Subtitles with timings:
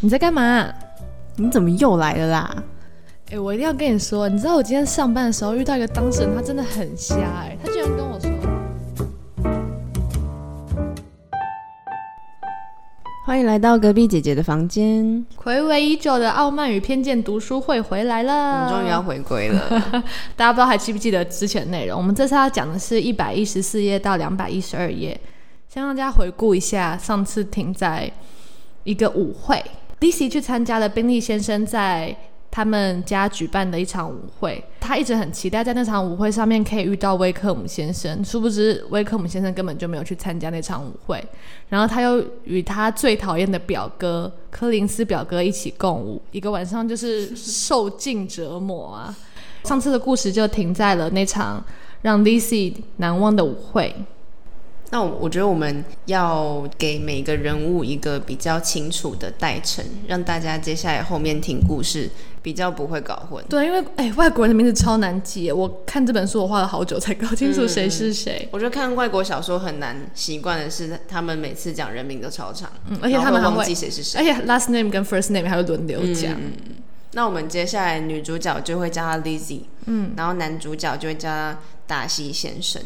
[0.00, 0.72] 你在干嘛？
[1.34, 2.64] 你怎么又来了啦？
[3.32, 8.30] 哎、我一定要跟你说，你知道我今天上班的时候遇到一个当事人，他真的很瞎哎、他居然跟我说，
[13.26, 19.68] 欢迎来到隔壁姐姐的房间，暌违已久的《傲慢与偏见》读书会回来了我了，们终于要回归了。
[20.36, 21.98] 大家不知道还记不记得之前的内容？
[21.98, 25.20] 我们这次要讲的是一百一十四页到两百一十二页，
[25.68, 28.08] 先让大家回顾一下，上次停在
[28.84, 29.62] 一个舞会
[30.00, 32.16] ，Lizzy 去参加了宾利先生在
[32.50, 41.22] 他们家举办的一场舞会，他一直很期待在那场舞会上面可以遇到威克姆先生，殊不知威克姆先生根本就没有去参加那场舞会，
[41.68, 49.14] 然后他又与他最讨厌的表哥柯林斯表哥一起共舞，一个晚上就是受尽折磨啊。
[49.64, 51.62] 上次的故事就停在了那场
[52.00, 53.94] 让 Lizzy 难忘的舞会。
[54.90, 62.08] 那我我觉得我们要给每个人物一个比较清楚的代称，让大家接下来后面听故事
[62.40, 63.44] 比较不会搞混。
[63.50, 68.48] 对，因为哎、外国人的名字超难记，我看这本书我花了好久才搞清楚谁是谁。
[68.50, 74.18] 我觉得看外国小说很难习惯的是，他们每次讲人名都超长，嗯，而且他们还会忘记，谁是谁。
[74.18, 76.34] 而且 last name 跟 first name 还会轮流讲。
[77.12, 82.80] 那我们接下来女主角就会叫她 Lizzy，嗯，然后男主角就会叫他达西先生，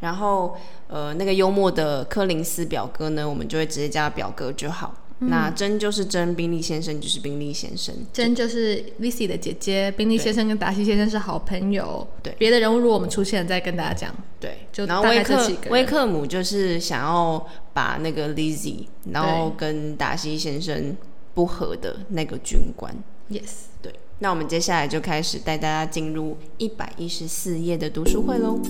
[0.00, 0.56] 然后
[0.88, 4.94] 呃那个幽默的柯林斯表哥呢，我们就会直接叫他表哥就好。
[5.18, 12.06] 那真就是真，宾利先生就是宾利先生，真就是 Lizzy 的姐姐，宾利先生跟达西先生是好朋友。
[12.22, 14.14] 对别的人物如果我们出现了，再跟大家讲。
[14.38, 20.94] 对，然后威克威克姆就是想要把那个 Lizzy，然后跟达西先生
[21.32, 22.94] 不和的那个军官。
[23.30, 28.60] Yes，对，那我们接下来就开始带大家进入一百一十四页的读书会喽。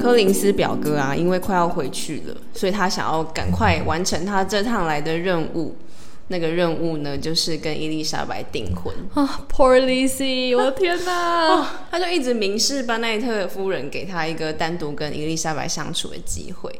[0.00, 5.76] 柯林斯表哥啊，因为快要回去了，所以他想要赶快完成他这趟来的任务。
[6.32, 8.94] 那个任务呢，就是跟伊丽莎白订婚。
[9.14, 11.66] 啊，Poor Lizzy， 我的天哪！
[11.90, 16.70] 他就一直明示班奈特夫人给他一个单独跟伊丽莎白相处的机会，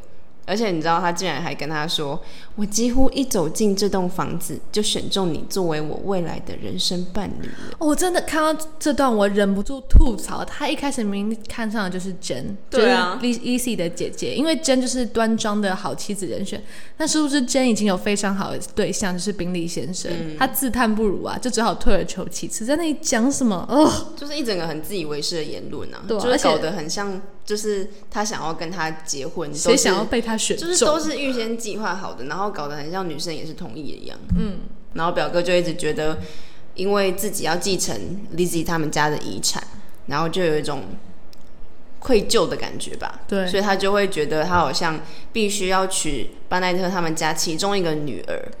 [0.45, 2.21] 而且你知道，他竟然还跟他说
[2.55, 7.53] ：“我几乎一走进这栋房子，就选中你作为我未来的人生伴侣了。
[7.79, 10.43] 哦我真的看到这段，我忍不住吐槽。
[10.43, 16.61] 他一开始明明看上的就是珍，对啊就是 Lizzy 的姐姐，因为珍就是端庄的好妻子人选。
[16.97, 30.67] 那是不是珍已经有非常好的对象，就是宾利先生，嗯他自叹不如啊，就只好退而求其次，在那里讲什么 哦，”就是一整个很自以为是的言论啊，对啊而且就是搞得很像，就是他想要跟他结婚，谁想要被他选中？
[30.67, 34.17] 就是都是预先计划好的，然后搞得很像女生也是同意的一样。
[34.37, 34.59] 嗯，
[34.93, 36.17] 然后表哥就一直觉得，
[36.75, 37.95] 因为自己要继承
[38.35, 39.61] Lizzy 他们家的遗产，
[40.07, 40.83] 然后就有一种
[41.99, 43.19] 愧疚的感觉吧。
[43.27, 44.99] 对所以他就会觉得他好像
[45.31, 48.51] 必须要娶班奈特他们家其中一个女儿。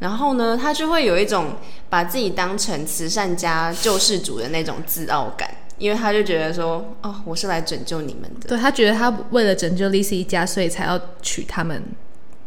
[0.00, 1.56] 然后呢，他就会有一种
[1.88, 5.48] 把自己当成慈善家救世主的那种自傲感，
[5.78, 8.48] 因为他就觉得说，哦，我是来拯救你们的。
[8.48, 11.84] 对他觉得他为了拯救 Lizzy 一家，所以才要娶他们。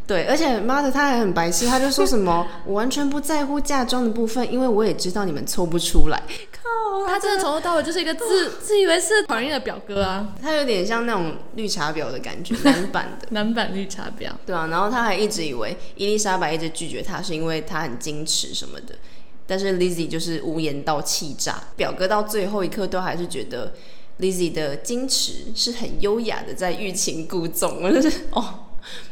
[0.06, 6.22] 对，而且妈的，他还很白痴，他就说什么 我完全不在乎嫁妆的部分，因为我也知道你们凑不出来。
[6.52, 13.26] 靠，他真的从头到尾就是一个自 自以为是讨厌的表哥啊，他有点像那种绿茶婊的感觉，男版的。
[13.34, 14.30] 男版绿茶婊。
[14.46, 18.94] 对啊，然后他还一直以为伊丽莎白一直拒绝他是因为他很矜持什么的，
[19.44, 23.72] 但是 Lizzy 就是无言到气炸，表哥到最后一刻都还是觉得
[24.20, 28.65] Lizzy 的矜持是很优雅的在欲擒故纵，我就是哦，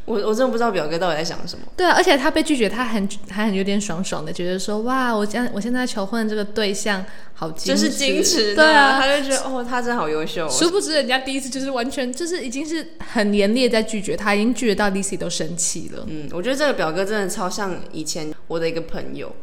[0.05, 1.65] 我我真的不知道表哥到底在想什么。
[1.77, 7.05] 对啊，而且他被拒绝，他很还很有点爽爽的，觉得说哇，我现我现在求婚的这个对象
[7.35, 9.01] 好矜持，就是矜持，对啊。
[9.01, 10.51] 他就觉得哦，他真好优秀、哦。
[10.51, 16.05] 殊不知人家第一次就是完全就是已经是很严厉地在拒绝他，已经拒绝到 Lizzy 都生气了。
[16.09, 19.35] 嗯，我觉得这个表哥真的超像以前我的一个朋友，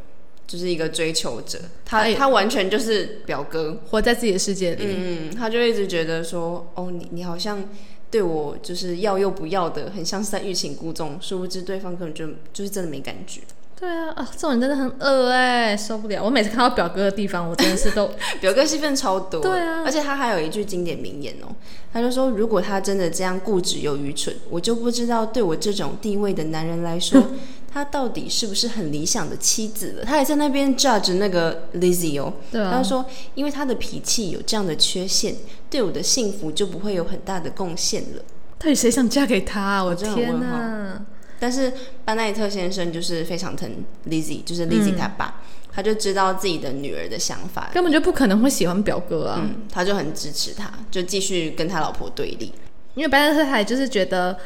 [0.47, 7.63] 就是一个追求者，他哎他完全就是表哥，活在自己的世界里，嗯，他就一直觉得说，哦，你你好像
[8.11, 13.41] 对我就是要又不要的，很像是在欲擒故纵，殊不知对方根本就就是真的没感觉。
[13.79, 16.23] 对啊，啊，这种人真的很恶哎、受不了！
[16.23, 21.47] 我每次看到表哥的地方，我真的是都 表哥戏份超多，对啊而且他还有一句经典名言哦，
[21.91, 27.19] 他就说，如果他真的这样固执又愚蠢，我就不知道对我这种地位的男人来说，
[27.73, 30.03] 他到底是不是很理想的妻子了。
[30.03, 35.35] 他还在那边 judge 那个 Lizzy 哦，对啊，他说，因为他的脾气有这样的缺陷，
[35.69, 38.23] 对我的幸福就不会有很大的贡献了。
[38.59, 39.83] 到底谁想嫁给他、啊？
[39.83, 41.01] 我天哪！
[41.39, 41.73] 但是
[42.05, 43.67] 班奈特先生就是非常疼
[44.07, 45.41] Lizzy，就是 Lizzy 他爸，
[45.71, 52.53] 他就知道自己的女儿的想法，根本就不可能会喜欢表哥啊，嗯，他就很支持他，就继续跟他老婆对立。
[52.93, 54.37] 因为班奈特太太就是觉得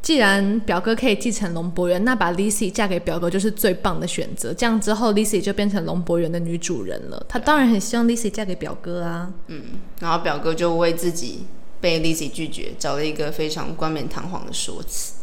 [0.00, 4.54] 既然表哥可以继承龙博园，那把 Lizzy 嫁给表哥就是最棒的选择。
[4.54, 7.26] 这样之后，Lizzy 就变成龙博园的女主人了。
[7.28, 9.30] 她当然很希望 Lizzy 嫁给表哥啊。
[9.48, 9.62] 嗯
[10.00, 11.44] 然后表哥就为自己
[11.80, 15.14] 被 Lizzy 拒绝找了一个非常冠冕堂皇的说辞，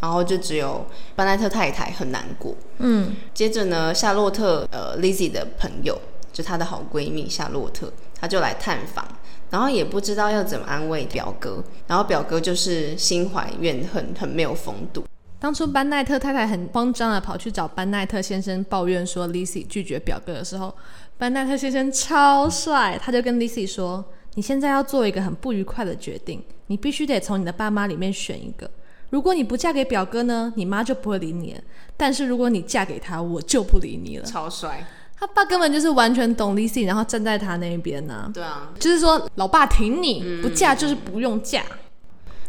[0.00, 0.86] 然后就只有
[1.16, 2.56] 班奈特太太很难过。
[2.78, 6.00] 嗯，接着呢，夏洛特呃 Lizzy 的朋友，
[6.32, 9.06] 就她的好闺蜜夏洛特，她就来探访，
[9.50, 15.04] 然后也不知道要怎么安慰表哥，然后表哥就是心怀怨恨，很没有风度。
[15.38, 20.74] 当初班奈特太太很慌张的跑去找班奈特先生抱怨说 Lizzy 拒绝表哥的时候，
[21.18, 24.02] 班奈特先生超帅，他就跟 Lizzy 说
[24.34, 28.70] ：“你现在要做一个很不愉快的决定，你必须得从你的爸妈里面选一个。
[29.10, 31.60] 如果你不嫁给表哥呢，你妈就不会理你了；
[31.96, 34.24] 但是如果你嫁给他，我就不理你了。
[34.24, 34.84] 超帅，”
[35.18, 38.70] 他爸根本就是完全懂 Lizzy，然后站在他那边呢、对啊。
[38.78, 41.64] 就是说老爸挺你，不嫁就是不用嫁。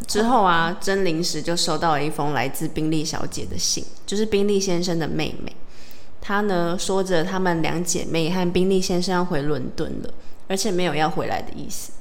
[0.07, 5.55] 之后啊，真临时就收到了一封来自宾利小姐的信，就是宾利先生的妹妹。
[6.21, 10.09] 她呢说着她们两姐妹和宾利先生要回伦敦了，
[10.47, 11.91] 而且没有要回来的意思。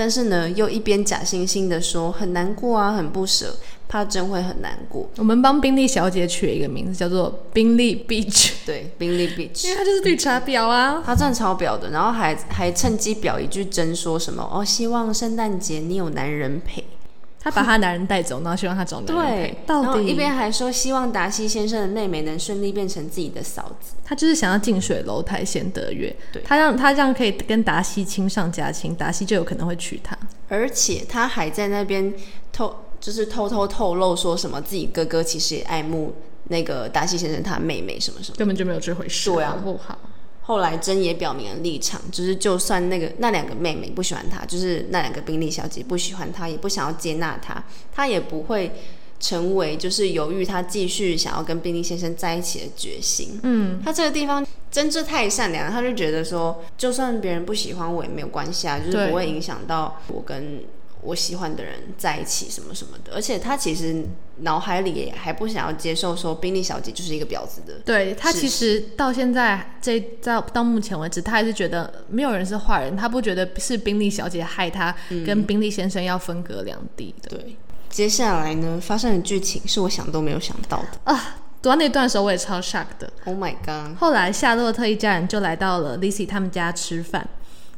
[0.00, 3.54] 但是呢，又一边假惺惺的说很难过啊，很不舍，
[3.86, 5.06] 怕真会很难过。
[5.18, 11.02] 我们帮宾利小姐取了一个名字，叫做宾利 Beach，对，宾利 Beach，因为她就是绿茶婊啊。
[11.04, 16.82] 她真的超婊的，然后还 还趁机表一句真，说什么哦，希望圣诞节你有男人陪。
[17.42, 19.48] 她把她男人带走，然后希望他找男人陪。
[19.48, 23.94] 对，然后到底一边还说希望达西先生的妹妹能顺利变成自己的嫂子。
[24.04, 30.14] 他就是想要近水楼台先得月，对他让他这样可以跟达西亲上加亲，达西就有可能会娶她。
[30.48, 32.12] 而且他还在那边
[32.52, 36.12] 透，就是偷偷透露说什么自己哥哥其实也爱慕
[36.48, 38.36] 那个达西先生他妹妹什么什么。
[38.36, 39.98] 根本就没有这回事，对啊好不好？
[40.50, 47.62] 后来真也表明了立场，就是就算那个那两个妹妹不喜欢他，就是那两个宾利小姐不喜欢他，也不想要接纳他，
[47.94, 48.72] 他也不会
[49.20, 53.38] 成为就是犹豫他继续想要跟宾利先生在一起的决心。
[53.44, 60.64] 嗯，他这个地方真是太善良了，他就觉得说，就算别人不喜欢我也没有关系啊，就是不会影响到我跟
[61.02, 63.12] 我喜欢的人在一起什么什么的。
[63.14, 64.04] 而且他其实
[64.38, 67.74] 脑海里也还不想要接受说宾利小姐就是一个婊子的。
[67.84, 74.94] 对他其实到现在这到到目前为止，他还是觉得没有人是坏人，他不觉得是宾利小姐害他
[75.26, 77.30] 跟宾利先生要分隔两地的。
[77.30, 77.56] 对，
[77.88, 81.36] 接下来呢发生的剧情是我想都没有想到的啊。
[81.62, 83.12] 读到那段的时候，我也超 shock 的。
[83.26, 83.94] Oh my god！
[83.98, 87.28] 后来夏洛特一家人就来到了 Lizzy 他们家吃饭，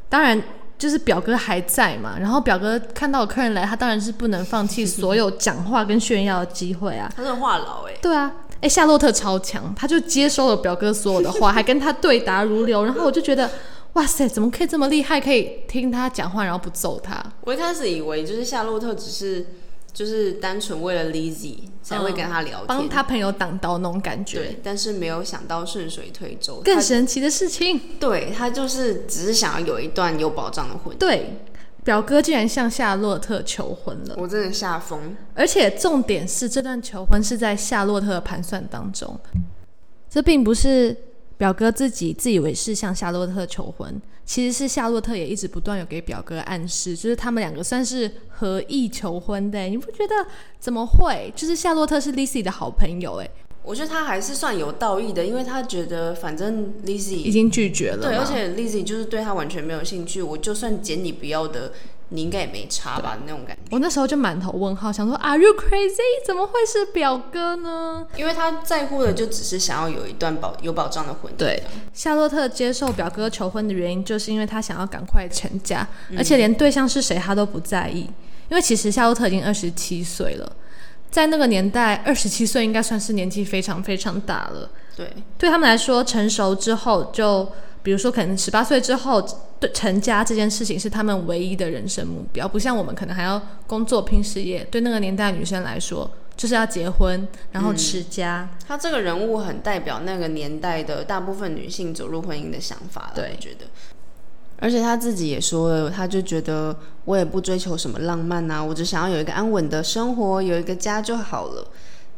[0.07, 0.41] 当然
[0.83, 7.09] 就是表哥还在嘛，然后表哥看到有客人来，他当然是不能放弃所有讲话跟炫耀的机会啊。
[7.15, 13.49] 他是话痨哎、对啊，哎，夏洛特超强，他就接收了表哥所有的话，还跟他对答如流，然后我就觉得，
[13.93, 17.23] 哇塞，怎么可以这么厉害，可以听他讲话，然后不揍他？
[17.45, 19.45] 我一开始以为就是夏洛特只是
[19.93, 24.39] 就是单纯为了 Lizzy 才会跟他聊天，帮他朋友挡刀那种感觉。
[24.39, 30.97] 对，但是没有想到顺水推舟，更神奇的事情，对他就是只是想要有一段有保障的婚姻。
[30.97, 31.37] 对，
[31.83, 34.15] 表哥竟然向夏洛特求婚了。
[34.17, 39.19] 我真的吓疯，而且重点是，这段求婚是在夏洛特的盘算当中，
[40.09, 40.97] 这并不是
[41.37, 49.63] 表哥自己自以为是向夏洛特求婚，其实是夏洛特也一直不断有给表哥暗示，就是他们两个算是合意求婚的。
[49.63, 50.13] 你不觉得
[50.59, 51.31] 怎么会？
[51.35, 53.29] 就是夏洛特是 Lizzy 的好朋友，哎，
[53.63, 58.07] 我觉得他还是算有道义的，因为他觉得反正 Lizzy 经拒绝了。
[58.07, 61.73] 对，而且 Lizzy 就是对他完全没有兴趣，我就算捡你不要的，
[62.09, 63.63] 你应该也没差吧那种感觉。
[63.71, 66.25] 我那时候就满头问号，想说 Are you crazy？
[66.25, 68.05] 怎么会是表哥呢？
[68.15, 71.35] 因为他在乎的就只是想要有一段保有保障的婚姻。
[71.35, 78.09] 对，夏洛特接受表哥求婚的原因，就是因为他想要赶快成家，而且连对象是谁他都不在意。
[78.49, 80.55] 因为其实夏洛特已经二十七岁了，
[81.09, 84.69] 在那个年代，二十七岁应该算是年纪非常非常大了。
[84.95, 87.51] 对，对他们来说，成熟之后就，
[87.83, 89.21] 比如说可能十八岁之后，
[89.59, 94.65] 对成家这件事情是他们唯一的人生目标，不像我们可能还要工作拼事业。
[94.71, 98.49] 对那个年代的女生来说，就是要结婚，然后持家。
[98.65, 103.65] 他这个人物很代表那个年代的大部分女性走入婚姻的想法了，对我觉得。
[104.59, 106.73] 而且他自己也说了，他就觉得
[107.03, 111.67] 我也不追求什么浪漫啊，我只想要有一个安稳的生活，有一个家就好了。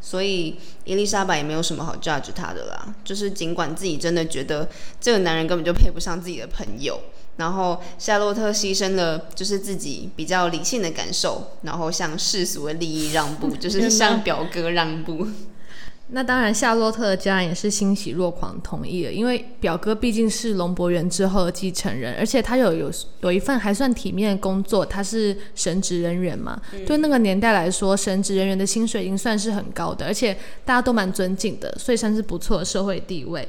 [0.05, 4.69] 所以伊丽莎白也没有什么好 judge 他的啦，就是尽管自己真的觉得
[5.01, 7.01] 这个男人根本就配不上自己的朋友，
[7.37, 15.27] 然后夏洛特牺牲了就是自己比较理性的感受，然后向世俗的利益让步，就是向表哥让步。
[16.09, 26.61] 那当然，夏洛特的家人也是欣喜若狂，同意了，因为表哥毕竟是龙博园之后的继承人，而且他有有有一份还算体面的工作，他是神职人员嘛。
[26.85, 33.47] 对那个年代来说，神职人员的薪水已经算是很高的，而且大家都蛮尊敬的，所以算是不错的社会地位。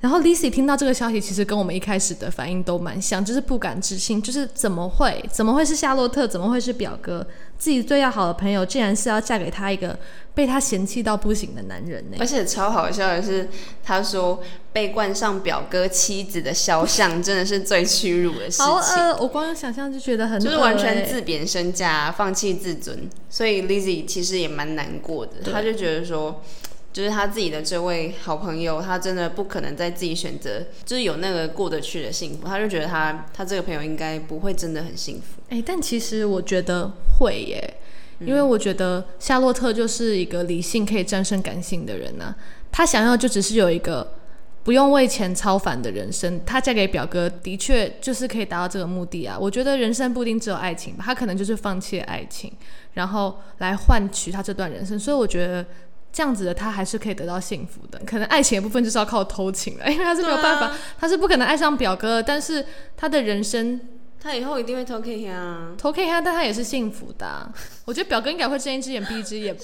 [0.00, 5.24] 然后 Lizzy 听到这个消息，其实跟我们一开始的反应都蛮像，就是不敢置信，就是怎么会？
[5.32, 6.24] 怎么会是夏洛特？
[6.24, 7.26] 怎么会是表哥？
[7.58, 9.98] 自己最要好的朋友，竟然是要嫁给他一个
[10.32, 12.16] 被他嫌弃到不行的男人呢？
[12.20, 13.48] 而且超好笑的是，
[13.82, 14.40] 他说
[14.72, 18.64] 被冠上表哥妻子的肖像，真的是最屈辱的事情。
[18.64, 19.16] 好恶！
[19.20, 23.10] 我光有想象就觉得很就是完全自贬身价，放弃自尊。
[23.28, 26.42] 所以 Lizzy 其实也蛮难过的，他就觉得说。
[26.90, 32.48] 就是他自己的这位好朋友，他真的不可能在自己选择，就是有那个过得去的幸福。
[32.48, 35.40] 他就觉得他他这个朋友应该不会真的很幸福。
[35.50, 37.74] 哎，但其实我觉得会耶，
[38.20, 42.34] 因为我觉得夏洛特就是一个理性可以战胜感性的人呐。
[42.70, 44.14] 他想要就只是有一个
[44.62, 46.40] 不用为钱操烦的人生。
[46.46, 49.36] 他嫁给表哥的确就是可以达到这个目的啊。
[49.38, 52.52] 我觉得人生不一定只有爱情吧，他可能就是放弃爱情，
[52.94, 54.98] 然后来换取他这段人生。
[54.98, 55.64] 所以我觉得。
[56.10, 62.64] 这样子的他还是可以得到幸福的，可能爱情的部分就是要靠偷情了，因为他是没有办法，他是不可能爱上表哥，但是
[62.96, 63.78] 他的人生，
[64.20, 67.52] 他以后一定会偷 K 他，偷 K 他，但他也是幸福的。
[67.86, 69.62] 我觉得表哥应该会睁一只眼闭一只眼吧，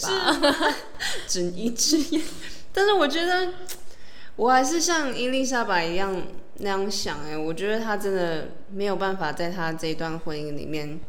[1.26, 2.22] 睁 一只眼。
[2.72, 3.52] 但是我觉得
[4.36, 6.22] 我还是像伊丽莎白一样
[6.58, 11.00] 那样想哎，我觉得他真的没有办法在他这一段婚姻里面。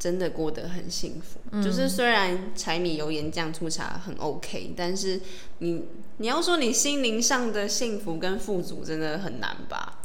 [0.00, 5.20] 真的过得很幸福，就是虽然柴米油盐酱醋茶很 OK，但是
[5.58, 5.84] 你
[6.16, 9.98] 你要说你心灵上的幸福跟富足真的很难吧？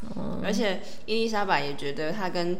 [0.44, 2.58] 而且伊丽莎白也觉得她跟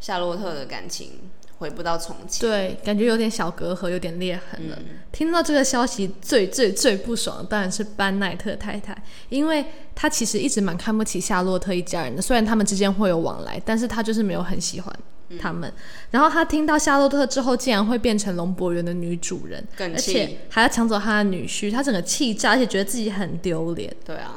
[0.00, 1.20] 夏洛特的感情
[1.58, 4.78] 回不到从前，对，感觉有点小隔阂，有点裂痕了。
[5.12, 8.96] 听到这个消息，最最最不爽的当然是班奈特太太，
[9.28, 9.62] 因为
[9.94, 14.98] 她其实一直蛮看不起夏洛特一家人的，虽然他们之间会有往来，但是她就是没有很喜欢。
[15.38, 15.72] 他们，
[16.10, 23.94] 然后他听到夏洛特之后，竟然会变成龙博园的女主人，而且还要抢走他的女婿，他整个气炸，而且觉得自己很丢脸。
[24.04, 24.34] 对啊，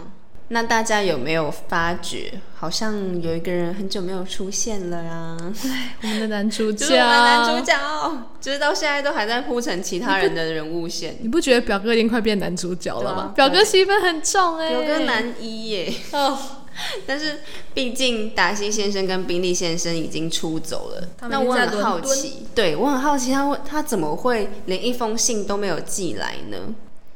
[0.50, 5.38] 那大家有没有发觉，好像有一个人很久没有出现了呀？
[6.03, 7.73] 我们的男主角，男主角，
[8.39, 11.17] 就是到现在都还在铺成其他人的人物线。
[11.21, 13.33] 你不觉得表哥已经快变男主角了吗？
[13.35, 15.93] 表哥戏份很重哎，表哥男一耶。
[16.12, 16.38] 哦。
[17.05, 17.39] 但是，
[17.73, 21.07] 毕竟达西先生跟宾利先生已经出走了。
[21.29, 26.57] 那我很好奇，对我很好奇，他他怎么会连一封信都没有寄来呢？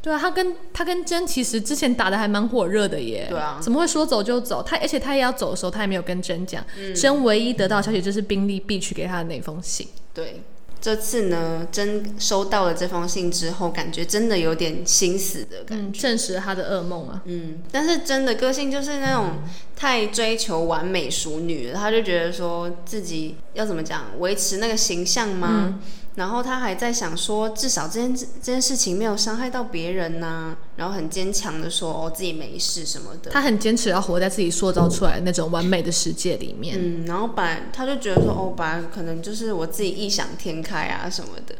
[0.01, 3.27] 对啊，他跟他跟真其实之前打的还蛮火热的耶。
[3.29, 4.63] 对啊，怎么会说走就走？
[4.63, 6.63] 他而且他也要走的时候，他也没有跟真讲。
[6.95, 9.87] 真唯一得到消息就是宾利必去给他的那封信。
[10.13, 10.41] 对。
[10.79, 17.21] 这次呢，真收到了这封信之后，感觉真的有点心死的感觉，证实了他的噩梦啊。
[17.25, 19.39] 嗯，但是真的个性就是那种
[19.75, 25.79] 太追求完美淑女了，他就觉得说自己要怎么讲，维持那个形象吗？
[26.17, 30.57] 然后他还在想说，至少这件这件事情没有伤害到别人呐。
[30.75, 33.29] 然后很坚强的说，哦，自己没事什么的。
[33.29, 36.75] 他很坚持要活在自己塑造出来那种完美的世界里面。
[36.79, 41.53] 嗯，然后本来他就觉得说，哦，本来可能就是我自己异想天开啊什么的。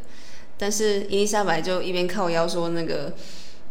[0.58, 3.14] 但是伊丽莎白就一边靠腰说那个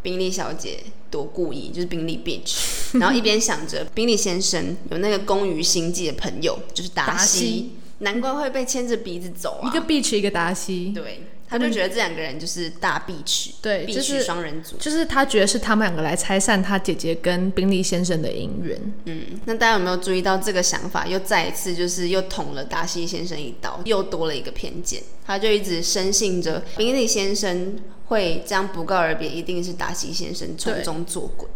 [0.02, 0.78] 宾利小姐
[1.10, 7.72] 多故意，就是宾利 bitch， 然后一边想着宾利先生有那个工于心计的朋友，就是达西。
[7.98, 9.68] 难怪会被牵着鼻子走啊！
[9.68, 10.92] 一个 beach，一个达西。
[10.94, 14.76] 对，他就觉得这两个人就是大 beach，对，就是双人组。
[14.76, 18.78] 就是他觉得是他们两个来拆散他姐姐跟宾利先生的姻缘。
[19.06, 21.06] 嗯，那大家有没有注意到这个想法？
[21.06, 25.02] 又再一次就是又捅了达西先生一刀，又多了一个偏见。
[25.24, 27.76] 他就一直深信着宾利先生
[28.06, 31.48] 会这样不告而别，一定是达西先生从中作鬼。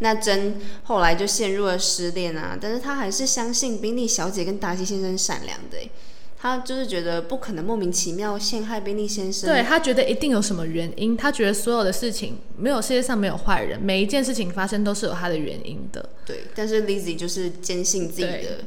[0.00, 5.78] 那真后来就陷入了失恋啊，但是他还是相信宾利小姐跟达西先生善良的，
[6.38, 18.64] 他就是觉得不可能莫名其妙陷害宾利先生，对他觉得一定有什么原因，他觉得所有的事情没有世界上没有坏人，每一件事情发生都是有他的原因的，对，但是 Lizzy 就是坚信自己的。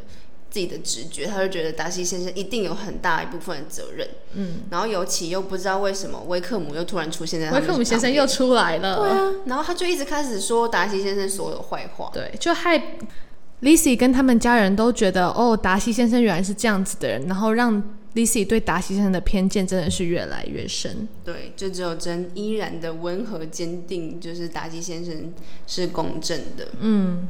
[0.50, 4.08] 自己的直觉，他就觉得达西先生一定有很大一部分的责任。
[4.34, 12.98] 嗯，然后尤其又不知道为什么威克姆又突然出现在威克姆先生又出来了，对啊，然后他就一直开始说达西先生所有坏话，对，就害
[13.62, 17.82] Lizzy 跟他们家人都觉得哦，达西先生原来是这样子的人，然后让
[18.16, 21.08] Lizzy 对达西先生的偏见真的是越来越深。
[21.24, 25.34] 对，就只有真依然的温和坚定，就是达西先生
[25.68, 26.70] 是公正的。
[26.80, 27.28] 嗯，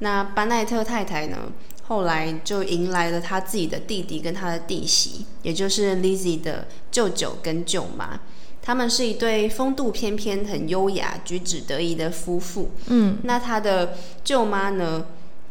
[0.00, 1.38] 那班奈特太太呢？
[1.82, 8.20] 后来就迎来了他自己的弟弟跟他的弟媳，也就是 Lizzy 的舅舅跟舅妈。
[8.64, 12.70] 他们是一对风度翩翩、很优雅、举止得宜的夫妇。
[12.86, 15.04] 嗯，那他的舅妈呢，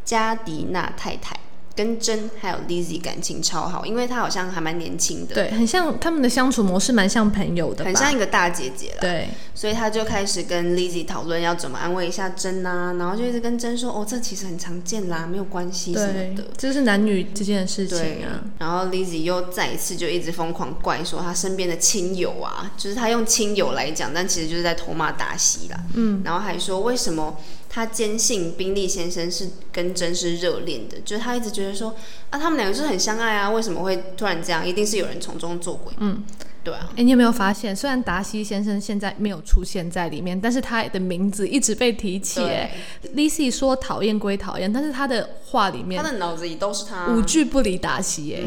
[0.05, 1.37] 加迪娜太太
[1.75, 8.97] 跟真还有 Lizzy 感情超好，因为她好像还蛮年轻的，对，很像他们的相处模式，蛮像朋友的，很像一个大姐姐啦。
[9.01, 25.79] 对，所以他就开始跟 Lizzy 讨论要怎么安慰一下真啊，然后就一直跟真说，哦，这其实很常见啦，没有关系什么对的。，这是男女之间的事情对啊。，然后 Lizzy 又再一次就一直疯狂怪说他身边的亲友啊，就是他用亲友来讲，但其实就是在偷骂达西啦。
[25.93, 27.37] 嗯，然后还说为什么
[27.73, 31.95] 他坚信宾利先生是跟真是热恋的，就是他一直觉得说
[32.29, 34.67] 啊，他们两个是很相爱啊，为什么会突然这样？
[34.67, 35.93] 一定是有人从中作鬼。
[35.99, 36.21] 嗯，
[36.63, 42.41] 对啊，哎，你有没有发现，虽然达西先生现在没有出现在里面，但是他的名字一直被提起。
[42.41, 42.71] 哎
[43.15, 48.35] ，Lizzy 说讨厌归讨厌，但是他的话里面他的脑子里都是他五句不离达西。
[48.35, 48.43] 哎，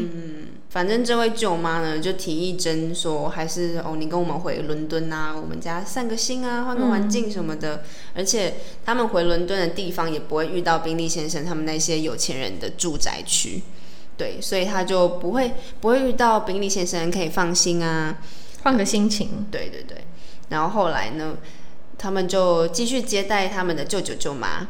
[0.69, 7.83] 反正这位舅妈呢，就提议珍说，还是哦，你跟我们回伦敦啊，我们家散个心啊，换个环境什么的。
[8.13, 8.55] 而且
[8.85, 13.61] 他们回伦敦的地方也不会遇到宾利先生他们那些有钱人的住宅区，
[14.17, 18.17] 对，所以他就不会不会遇到宾利先生，可以放心啊。
[18.63, 19.47] 换个心情。
[19.51, 20.05] 对对对。
[20.49, 21.37] 然后后来呢，
[21.97, 24.67] 他们就继续接待他们的舅舅舅妈，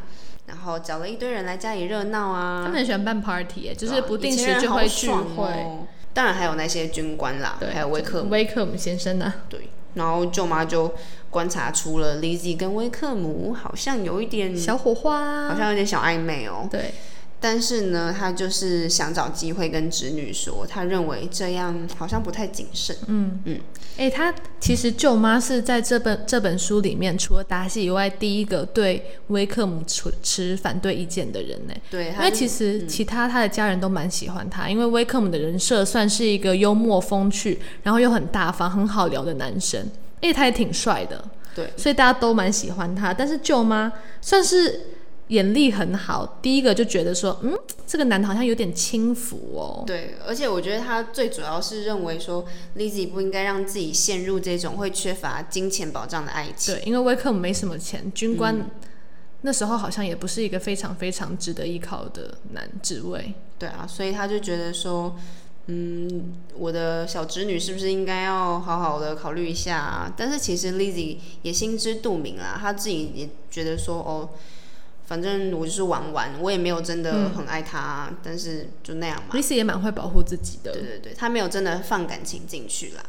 [0.48, 2.64] 然后找了一堆人来家里热闹啊。
[2.64, 5.44] 他们很喜欢办 party，哎，就是不定时就会聚爽会。
[5.44, 9.68] 哦当然还有那些军官啦，对，还有威克姆，威克姆先生呢、对。
[9.96, 10.94] 然后舅妈就
[11.30, 16.70] 观察出了 Lizzy 跟威克姆好像有一点，小火花，好像有点小暧昧哦。
[16.72, 16.94] 对，
[17.48, 22.96] 但是呢，他就是想找机会跟侄女说，他认为这样好像不太谨慎。
[23.06, 23.60] 嗯嗯，
[23.98, 31.74] 哎、他其实舅妈是在这本这本书里面，除了达西以外，第一个对威克姆持持反对意见的人呢。
[31.92, 39.88] 对，因为其实其他他的家人都蛮喜欢他，因为威克姆的人设算是一个幽默风趣，然后又很大方、很好聊的男生，
[40.20, 41.24] 而且他也挺帅的，
[41.54, 43.14] 对所以大家都蛮喜欢他。
[43.14, 44.95] 但是舅妈算是
[45.30, 49.84] 眼力很好，第一个就觉得说，嗯，这个男的好像有点轻浮哦。
[49.88, 52.46] 对，而且我觉得他最主要是认为说
[52.78, 56.76] ，Lizzy 不应该让自己陷入这种会缺乏金钱保障的爱情。
[56.76, 58.70] 对，因为威克姆没什么钱，军官、
[59.42, 63.34] 那时候好像也不是一个非常非常值得依靠的男职位。
[63.58, 65.16] 对啊，所以他就觉得说，
[65.66, 70.14] 嗯，我的小侄女是不是应该要好好的考虑一下、啊？
[70.16, 74.30] 但是其实 Lizzy 也心知肚明啦，他自己也觉得说，哦，
[75.06, 79.36] 反正我就是玩玩，我也没有真的很爱他、啊，但是就那样嘛。
[79.36, 83.04] Lisa 也蛮会保护自己的对，对对，他没有真的放感情进去啦。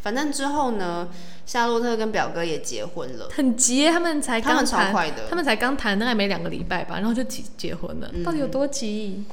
[0.00, 1.08] 反正之后呢，
[1.46, 5.28] 夏洛特跟表哥也结婚了，很急，他们才他们超刚谈，快的。
[5.28, 9.24] 他们才刚谈，大概没两个礼拜吧，然后就结结婚了，到底有多急？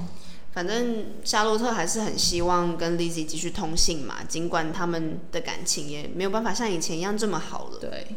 [0.51, 7.77] 反正夏洛特还是很希望跟 Lizzy 继续通信嘛，尽管他们的感情也没有办法像以前一样这么好了。
[7.79, 8.07] 对，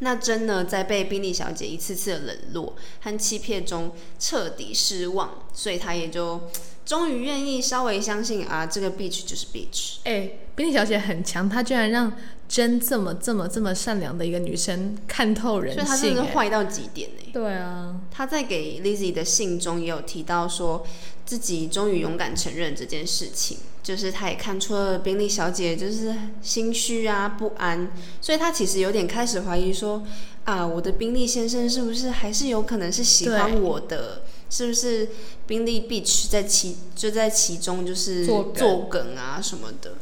[0.00, 6.50] 那真呢，在被宾利小姐一次次的冷落和欺骗中彻底失望，所以她也就
[6.84, 9.96] 终于愿意稍微相信啊，这个 bitch 就是 bitch。
[10.04, 12.12] 哎、宾利小姐很强，她居然让
[12.48, 20.86] 真这么这么这么善良的一个女生看透人所以她真的是坏到极点呢、对啊，她在给 Lizzy 的信中也有提到说，
[21.24, 30.04] 自己终于勇敢承认这件事情，就是她也看出了宾利小姐就是心虚啊、不安，所以她其实有点开始怀疑说，
[30.44, 34.22] 啊，我的宾利先生是不是还是有可能是喜欢我的？
[34.48, 35.08] 是不是
[35.48, 39.94] 宾利 Beach 在其就在其中就是作梗啊什么的？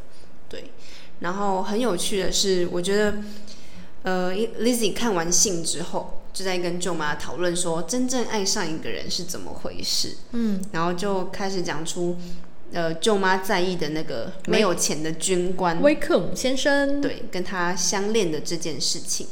[1.19, 3.15] 对，然后很有趣的是，我觉得。
[4.03, 10.17] 呃，Lizzy 看完信之后，就在跟舅妈讨论说，真正爱上一个人是怎么回事。
[10.29, 12.15] 嗯，然后就开始讲出，
[12.71, 19.25] 呃，舅妈在意的那个没有钱的军官，威克姆先生，对，跟他相恋的这件事情。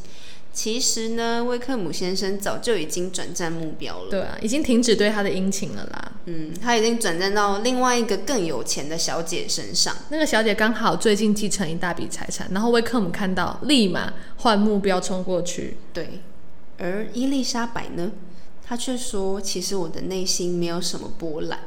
[0.54, 4.10] 其实呢，威克姆先生早就已经转战目标了。
[4.12, 6.12] 对啊，已经停止对他的殷勤了啦。
[6.26, 9.96] 嗯，他已经转战到另外一个更有钱的小姐身上。
[10.10, 15.76] 那个小姐刚好最近继承一大笔财产，然后威克姆看到，立马换目标冲过去。
[15.92, 16.22] 对，
[16.78, 18.12] 而伊丽莎白呢，
[18.64, 21.60] 她却说，其实我的内心没有什么波澜，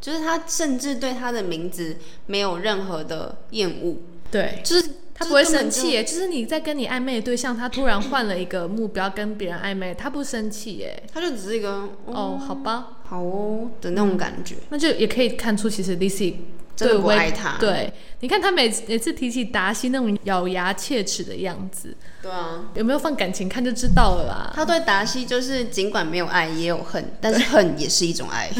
[0.00, 3.96] 就是她甚至对她的名字没有任何的厌恶，
[4.30, 4.88] 对，就是
[5.20, 11.02] 他不会生气耶，就是你在跟你暧昧的对象，他突然换了一个目标跟别人暧昧，他不生气耶。
[11.12, 14.54] 他就只是一个哦，好吧，好哦的那种感觉。
[14.70, 16.36] 那就也可以看出，其实 Lizzy
[16.86, 17.56] 真的对威不爱他。
[17.58, 24.52] 对，你看他每次每次提起达西那种咬牙切齿的样子，对啊，有没有放感情看就知道了啦。
[24.54, 28.50] 他对达西就是尽管没有爱，也有恨，但是恨也是一种爱。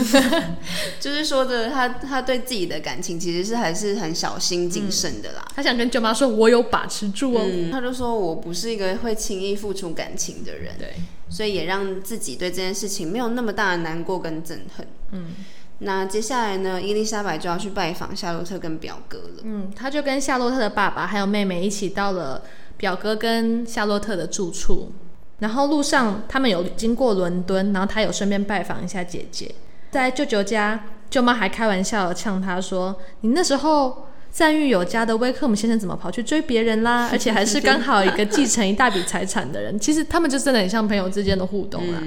[1.01, 5.47] 就是说的他他对自己的感情其实是还是很小心谨慎的啦。
[5.55, 7.43] 他想跟舅妈说：“我有把持住哦。
[7.45, 10.95] 嗯，他就说我不是一个会轻易付出感情的人，对，
[11.29, 14.87] 所以也让自己对这件事情没有那么大的难过跟憎恨。
[15.13, 15.35] 嗯，
[15.83, 19.43] 那接下来呢，伊丽莎白就要去拜访夏洛特跟表哥了。
[19.45, 22.43] 嗯，他就跟夏洛特的爸爸还有妹妹一起到了
[22.77, 24.93] 表哥跟夏洛特的住处。
[25.39, 29.51] 然后路上他们有经过伦敦，然后他有顺便拜访一下姐姐。
[29.91, 37.09] 在舅舅家，舅妈还开玩笑的呛他说：“你那时候赞誉有加的威克姆先生怎么跑去追别人啦？
[37.13, 42.01] 而且还是刚好一个继承一大笔财产的人。”其实他们就真的很像朋友之间的互动啦。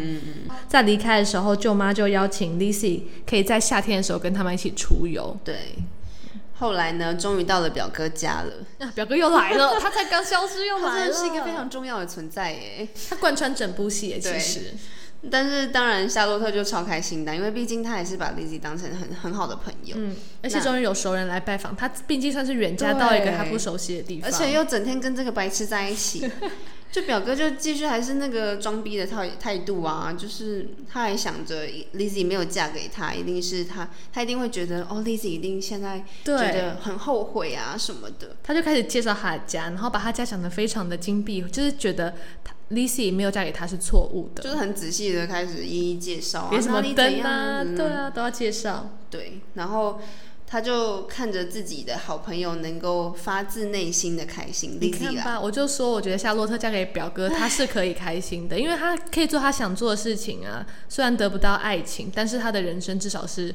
[0.68, 5.38] 在离开的时候，舅妈就邀请 Lizzy 可以在夏天的时候跟他们一起出游。
[5.44, 5.76] 对，
[6.58, 8.54] 后来呢，终于到了表哥家了。
[8.80, 12.88] 啊，表哥又来了， 他才刚消失又他来了，真的是一个非常重要的存在耶。
[13.10, 14.60] 他贯穿整部戏耶，其对实
[15.32, 26.30] 但是当然，夏洛特就超开心的，因为毕竟他也是把 Lizzy 当成很很好的朋友，嗯，而且终于有熟人来拜访他，毕竟算是远嫁到一个他不熟悉的地方，而且又整天跟这个白痴在一起。
[26.92, 38.36] 就表哥就继续还是那个装逼的态态度啊，就是他还想着 Lizzy 没有嫁给他，一定是他，他一定会觉得哦，Lizzy 一定现在觉得很后悔啊什么的。
[38.44, 48.90] 他就开始介绍他的家，然后把他家讲的非常的金碧，就是觉得他 Lizzy 没有嫁给他是错误的，就是很仔细的开始一一介绍啊，连什么灯啊，嗯对啊，都要介绍。
[49.10, 50.02] 对，然后
[50.48, 60.66] 他就看着自己的好朋友能够发自内心的开心你看吧，我就说，我觉得夏洛特嫁给表哥，他是可以开心的，因为他可以做他想做的事情啊。
[60.90, 63.54] 虽然得不到爱情，但是他的人生至少是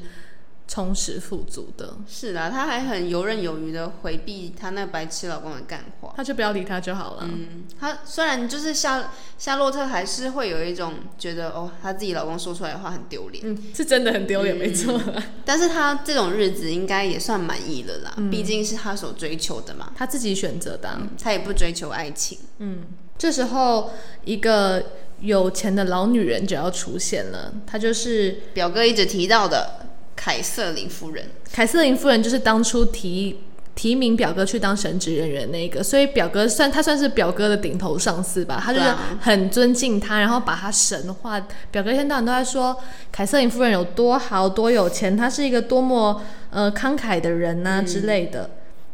[0.69, 1.97] 充实富足的。
[2.07, 6.13] 是啦，她还很游刃有余的回避她那白痴老公的干话。
[6.15, 7.23] 她就不要理他就好了。
[7.23, 15.01] 嗯，她虽然就是夏夏洛特还是会有一种觉得哦，她自己老公说出来的话很丢脸，嗯，是真的很丢脸，没错。
[15.43, 22.37] 但是她这种日子应该也算满意了啦，嗯毕竟是她所追求的嘛，她自己选择的啊、她也不追求爱情。
[22.59, 22.83] 嗯
[23.17, 23.91] 这时候，
[24.23, 24.81] 一个
[25.19, 29.88] 有钱的老女人就要出现了，她就是表哥一直提到的
[30.21, 33.39] 凯瑟琳夫人，凯瑟琳夫人，就是当初提
[33.73, 41.39] 提名表哥去当神职人员那个，所以表哥算他算是表哥的顶头上司吧，他就是很尊敬他，然后把他神化。
[41.71, 42.77] 表哥一天到晚都在说
[43.13, 48.49] 凯瑟琳夫人有多好多有钱，她是一个多么呃慷慨的人呐、之类的。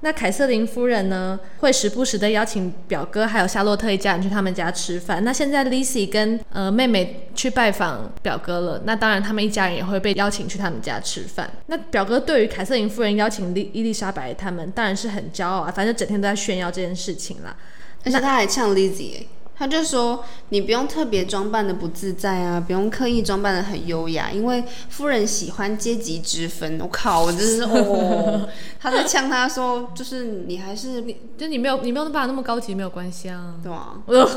[0.05, 5.23] 那凯瑟琳夫人呢，会时不时的邀请表哥还有夏洛特一家人去他们家吃饭。
[5.23, 11.49] 那现在 Lizzy 跟呃妹妹去拜访表哥了，那当然他们一家人也会被邀请去他们家吃饭。
[11.65, 17.55] 那表哥对于凯瑟琳夫人邀请丽伊丽莎白他们，当然是很骄傲啊，反正整天都在炫耀这件事情啦。
[18.03, 26.77] 而且他还呛 Lizzy，、欸、他就说你不用特别装扮的不自在啊，不用刻意装扮的很优雅，因为夫人喜欢阶级之分。
[26.81, 31.01] 我靠，我真是哦， 他在呛他说，就是你还是
[31.37, 33.55] 就你没有你没有办法那么高级没有关系啊。
[33.63, 34.29] 对啊，呃，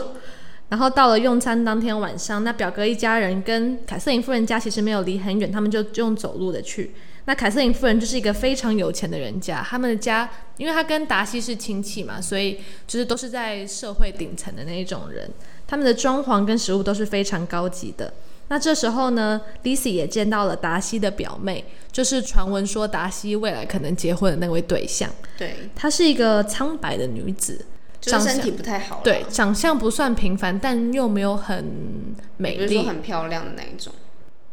[0.69, 6.95] 然后到了用餐当天晚上，那表哥一家人跟凯瑟琳夫人家其实没有离很远，他们就就用走路的去。
[7.29, 15.31] 那凯瑟琳夫人就是一个非常有钱的人家，他们的家，因为他跟达西是亲戚嘛，所以就是都是在社会顶层的那一种人，
[15.67, 18.11] 他们的装潢跟食物都是非常高级的。
[18.49, 25.11] 那这时候呢，Lizzy 也见到了达西的表妹，就是传闻说达西未来可能结婚的那位对象。
[25.37, 27.63] 对，她是一个苍白的女子，
[28.01, 32.79] 就是身体不太好，对，长相不算平凡，但又没有很美丽。
[32.87, 33.93] 很漂亮的那一种。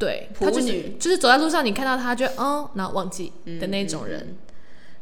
[0.06, 0.62] 对，普她就
[1.00, 4.38] 就是走在路上，你看到她就哦，然后忘记的那种人。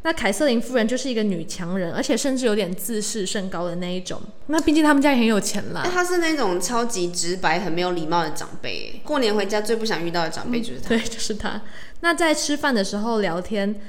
[0.06, 4.22] 那凯瑟琳夫人就是一个女强人，而且甚至有点自视甚高的那一种。
[4.48, 5.89] 那毕竟他们家也很有钱哎、啦。
[5.94, 8.94] 她是那种超级直白、很没有礼貌的长辈。
[8.96, 10.89] 哎过年回家最不想遇到的长辈就是他。
[10.89, 11.62] 对，就是她。
[12.02, 13.80] 那在吃饭的时候聊天，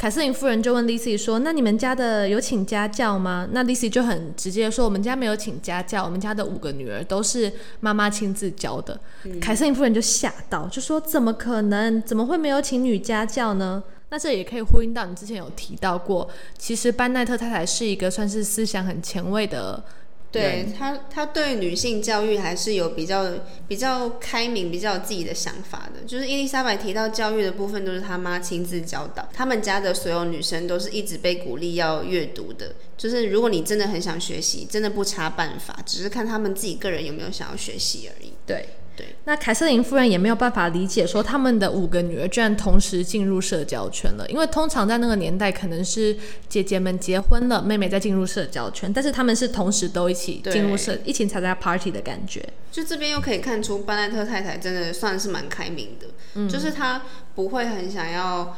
[0.00, 8.98] 凯瑟琳夫人就问 Lizzy 说：“那你们家的有请家教吗？”那 Lizzy 就很直接地说：“我们家没有请家教，我们家的五个女儿都是妈妈亲自教的。
[9.42, 12.00] 凯瑟琳夫人就吓到，就说：“怎么可能？
[12.00, 19.84] 怎么会没有请女家教呢？”那这也可以呼应到你之前有提到过，其实班奈特太太是一个算是思想很前卫的
[20.32, 23.32] 对他，他对女性教育还是有比较
[23.66, 26.00] 比较开明、比较有自己的想法的。
[26.06, 29.28] 就是伊丽莎白提到教育的部分，都是他妈亲自教导。
[29.32, 32.74] 他们家的所有女生都是一直被鼓励要阅读的。
[32.96, 38.32] 就是如果你真的很想学习，真的不差办法，只是看他们自己个人有没有想要学习而已。
[38.46, 38.64] 对。
[38.96, 46.16] 对，那凯瑟琳夫人也没有办法理解说他们的五个女儿居然同时进入社交圈了，因为通常在那个年代可能是
[46.48, 52.46] 姐姐们结婚了，妹妹在进入社交圈，但是他们是同时都一起进入社，一起参加 party 的感觉。
[52.70, 57.02] 就这边又可以看出班奈特太太真的算是蛮开明的，就是她
[57.34, 58.56] 不会很想要。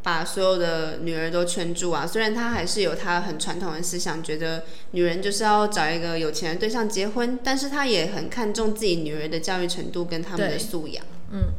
[0.00, 2.06] 把所有的女儿都圈住啊！
[2.06, 11.04] 虽然他还是有他很传统的思想，觉得女人就是要找一个有钱的对象结婚，但是他也很看重自己女儿的教育程度跟他们的素养。
[11.30, 11.52] 嗯，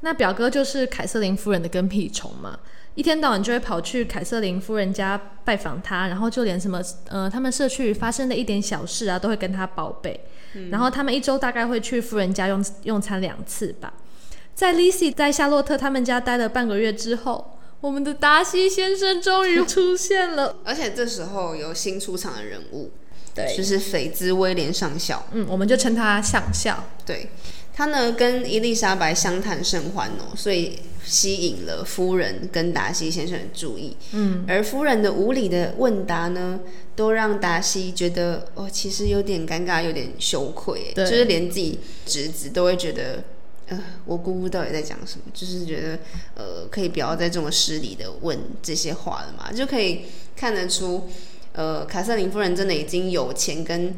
[0.00, 2.58] 那表哥就是凯瑟琳夫人的跟屁虫嘛，
[2.94, 10.20] 一天到晚就会跑去凯瑟琳夫人家拜访她，然后就连什么呃他们社区发生的一点小事啊，都会跟他报备。
[10.70, 13.94] 然后他们一周大概会去夫人家用用餐两次吧。
[14.54, 17.54] 在 Lizzie 在夏洛特他们家待了半个月之后。
[17.80, 22.90] 我们的达西先生终于出现了，而且这时候有新出场的人物，
[23.32, 26.84] 对，就是斐兹威廉上校，嗯，我们就称他上校。
[27.06, 27.30] 对，
[27.72, 36.58] 他呢跟伊丽莎白相谈甚欢哦，所以吸引了夫人跟达西先生的注意，嗯，而夫人的无理的问答呢，
[36.96, 43.22] 都让达西觉得哦，其实有点尴尬，有点羞愧，就是连自己侄子都会觉得。
[43.68, 45.24] 呃，我姑姑到底在讲什么？
[45.32, 45.98] 就是觉得，
[46.34, 49.52] 呃，可以不要再这么失礼的问这些话了嘛？
[49.52, 51.08] 就可以看得出，
[51.52, 53.94] 呃，卡瑟琳夫人真的已经有钱跟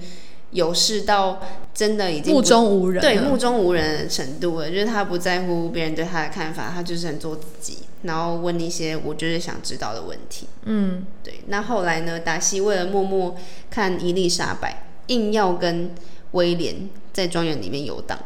[0.51, 1.41] 有势到
[1.73, 4.69] 真的已经目中无人，对目中无人的程度了。
[4.69, 10.49] 就是她不在乎别人对她的看法，她就是很做自己，然后问一些我就是想知道的问题。
[10.65, 11.43] 嗯，对。
[11.47, 12.19] 那后来呢？
[12.19, 13.37] 达西为了默默
[13.71, 15.95] 看伊丽莎白，硬要跟
[16.33, 18.19] 威廉在庄园里面游荡。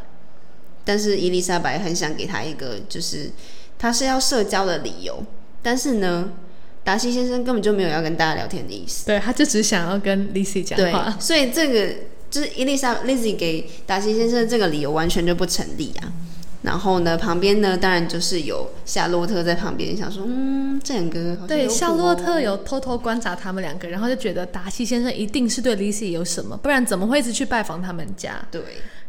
[0.85, 3.31] 但是伊丽莎白很想给他一个，就是
[3.79, 5.25] 他是要社交的理由。
[5.63, 6.31] 但是呢，
[6.85, 9.07] 达西先生根本就没有要跟大家聊天的意思。
[9.07, 11.17] 对他就只想要跟 Lizzie 讲话。
[11.19, 11.95] 所以这个
[12.31, 16.13] 就是伊丽莎 Lizzie 给达西先生的这个理由完全就不成立啊。
[16.61, 28.47] 然后呢，旁边呢当然就是有夏洛特在旁边想说，嗯，这两个对夏洛特有偷偷观察他们两个，然后就觉得达西先生一定是对 Lizzie 有什么，不然怎么会一直去拜访他们家？
[28.51, 28.61] 对，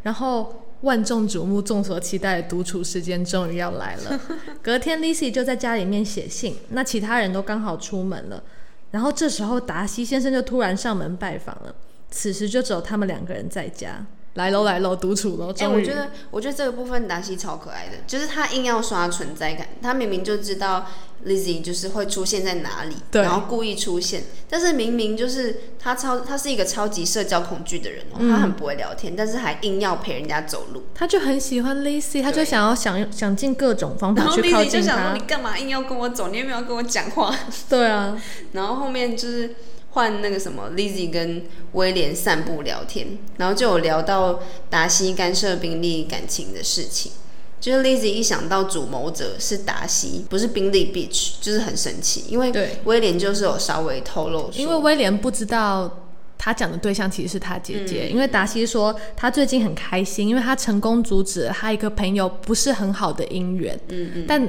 [0.04, 0.62] 然后。
[0.82, 4.20] 万众瞩目、众所期待的独处时间终于要来了。
[4.62, 8.44] 隔天，Lizzie 就在家里面写信，那其他人都刚好出门了。
[8.92, 11.76] 然后这时候，达西先生就突然上门拜访了。
[12.12, 14.06] 此时就只有他们两个人在家。
[14.36, 15.54] 来喽来喽，独处喽！
[15.60, 19.68] 哎，我觉得，我觉得这个部分达西超可爱的，就是他硬要刷存在感。
[19.82, 20.88] 他明明就知道
[21.26, 30.84] Lizzie 就是会出现在哪里，然后故意出现，但是明明就是他超，他是一个超级社交恐惧的人哦，他很不会聊天，但是还硬要陪人家走路。
[30.94, 34.64] 他就很喜欢 Lizzie，他就想要想想尽各种方法去靠近他。
[34.66, 36.28] 就想说你干嘛硬要跟我走？
[36.28, 37.34] 你有没有跟我讲话？
[37.70, 38.22] 对啊，
[38.52, 39.56] 然后后面就是。
[39.96, 47.14] 换那个什么，Lizzie 跟威廉散步聊天，然后就有聊到达西干涉宾利感情的事情。
[47.62, 52.26] 就是 Lizzie 一想到主谋者是达西，不是宾利 Beach，就是很生气。
[52.28, 52.52] 因为
[52.84, 55.90] 威廉就是有稍微透露，因为威廉不知道
[56.38, 58.10] 他讲的对象其实是他姐姐。
[58.10, 63.80] 因为达西说他最近很开心，因为他成功阻止了他一个朋友不是很好的姻缘。
[63.88, 64.48] 嗯嗯，但。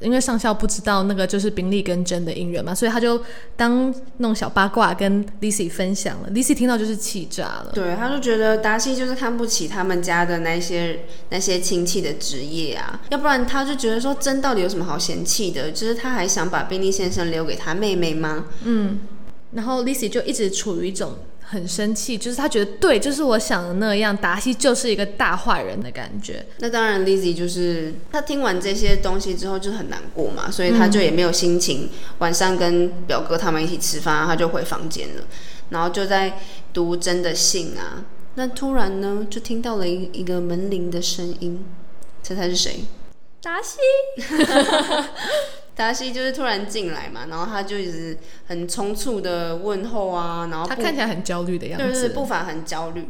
[0.00, 3.20] 因为上校不知道那个就是宾利跟真的姻缘嘛，所以他就
[3.56, 6.30] 当那种小八卦跟 Lizzie 分享了。
[6.30, 15.70] Lizzie 听到就是气炸了，对，他就觉得达西就是看不起他们家的那些那些亲戚的职业啊，要不然他就觉得说真到底有什么好嫌弃的？
[15.72, 18.44] 就是他还想把宾利先生留给他妹妹吗？
[18.64, 18.98] 嗯，
[19.52, 21.14] 然后 Lizzie 就一直处于一种。
[21.50, 26.44] 很生气，就是她觉得对，就是我想的那样，达西就是一个大坏人的感觉。
[26.58, 35.22] 那当然，Lizzie 就是她听完这些东西之后就很难过嘛，所以她就也没有心情晚上跟表哥他们一起吃饭，她就回房间了，
[35.70, 36.38] 然后就在
[36.74, 38.04] 读真的信啊。
[38.34, 41.64] 那突然呢，就听到了一一个门铃的声音，
[42.22, 42.84] 猜猜是谁？
[43.40, 43.78] 达西。
[45.78, 53.06] 达西就是突然进来嘛，然后他就一直很匆促的问候啊，然后他看起来很焦虑的样子，对对，步伐很焦虑。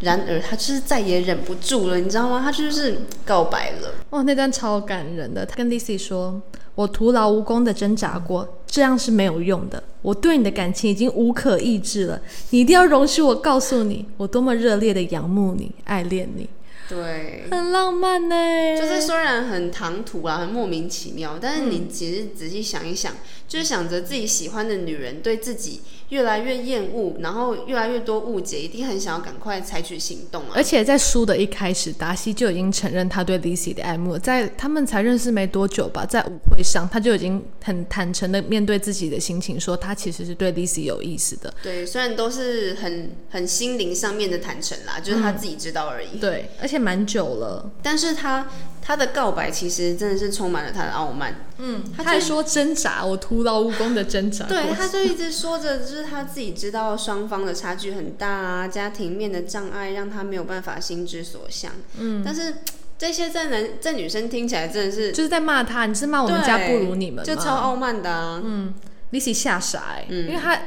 [0.00, 2.40] 然而他就是再也忍不住了，你知道吗？
[2.42, 3.92] 他就是告白了。
[4.08, 5.44] 哦，那段超感人的。
[5.44, 6.40] 他跟 Lizzie 说
[6.74, 9.82] ：“我徒劳无功的挣扎过，这样是没有用的。
[10.00, 12.18] 我对你的感情已经无可抑制了，
[12.48, 16.48] 你一定要容许我告诉你，我多么热烈的仰慕你，爱恋你。”
[16.90, 18.36] 对，很浪漫呢。
[18.76, 23.14] 就是虽然很唐突啊，很莫名其妙，但是你其实仔细想一想，
[23.46, 30.50] 就是想着自己喜欢的女人对自己越来越厌恶，然后越来越多误解，一定很想要赶快采取行动啊。
[30.54, 41.52] 而且在书的一开始，达西就已经承认他对 Lizzy 的爱慕，在他们才认识没多久吧，在舞会上他就已经很坦诚的面对自己的心情，说他其实是对 Lizzy 有意思的。
[41.62, 46.18] 对，虽然都是很很心灵上面的坦诚啦，就是他自己知道而已。
[46.18, 47.70] 对，而且蛮久了。
[47.82, 48.48] 但是他
[48.90, 51.46] 他的告白其实真的是充满了他的傲慢。
[51.58, 54.46] 嗯，他还说挣扎，我徒劳无功的挣扎。
[54.46, 61.70] 对，他就一直说着，就是他自己知道双方的差距很大啊，家庭面的障碍让他没有办法心之所向。
[61.98, 62.52] 嗯，但是
[62.98, 68.42] 这些在男在女生听起来真的是就是在骂他，你是骂我们家不如你们，就超傲慢的啊。
[68.44, 68.74] 嗯
[69.12, 70.60] ，Lizzy 吓傻哎，因为他。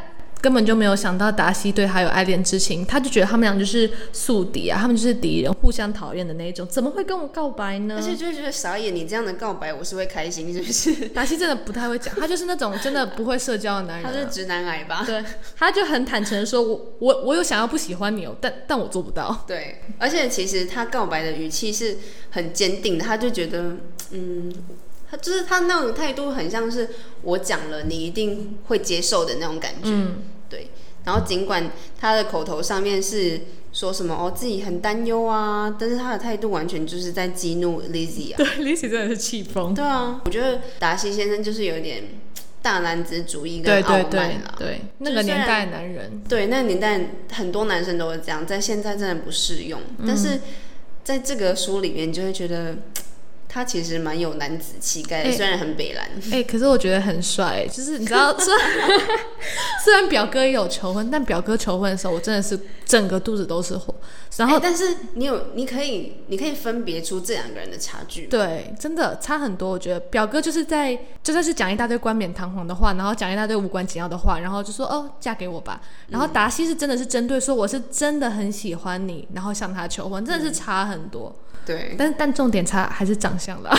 [0.44, 7.96] 根本就没有想到达西对他有爱恋之情，他就觉得他们俩就是宿敌啊，他们就是敌人，互相讨厌的那一种，怎么会跟我告白呢？
[7.98, 11.08] 而且就会觉得傻眼，你这样的告白我是会开心，是不是？
[11.08, 15.06] 达西真的不太会讲，他就是那种真的不会社交的男人，他是直男癌吧？
[15.06, 15.24] 对，
[15.56, 19.46] 他就很坦诚的说，我我我有想要不喜欢你哦，但但我做不到。
[19.48, 22.00] 对，而且其实他告白的语气是
[22.32, 23.78] 很坚定的，他就觉得，
[24.12, 24.54] 嗯，
[25.10, 26.90] 他就是他那种态度很像是
[27.22, 29.84] 我讲了，你一定会接受的那种感觉。
[29.86, 30.16] 嗯。
[30.54, 30.68] 对，
[31.04, 38.38] 然后尽管他的口头上面是说什么哦自己很担忧啊，但是他的态度完全就是在激怒 Lizzy 啊。
[38.38, 39.74] 对，Lizzy 真的是气疯。
[39.74, 42.04] 对啊，我觉得达西先生就是有点
[42.62, 44.54] 大男子主义跟傲慢啦。
[44.60, 46.22] 对，那个年代男人。
[46.30, 49.82] 对，那个年代很多男生都是这样，在现在真的不适用。
[50.06, 50.40] 但是
[51.04, 52.78] 在这个书里面，就会觉得。
[53.54, 56.10] 他其实蛮有男子气概，虽然很北蓝。
[56.32, 59.00] 哎，可是我觉得很帅，就是你知道， 虽然
[59.84, 63.94] 虽然表哥也有求婚，但表哥求婚的时候，我真的是整个肚子都是火。
[64.38, 68.26] 然后，但是你有，你可以，你可以分别出这两个人的差距。
[68.26, 69.70] 对，真的差很多。
[69.70, 75.80] 我觉得表哥就是在就算是讲一大堆冠冕堂皇的话，然后讲一大堆无关紧要的话，然后就说哦，嫁给我吧。
[76.08, 81.36] 然后达西是真的是针对说我是真的很喜欢你，然后向他求婚，真的是差很多。
[81.66, 83.72] 对，但但重点差还是长相了。